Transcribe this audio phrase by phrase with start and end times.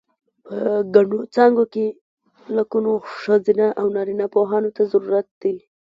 [0.45, 0.55] په
[0.95, 1.85] ګڼو څانګو کې
[2.55, 5.55] لکونو ښځینه و نارینه پوهانو ته ضرورت دی.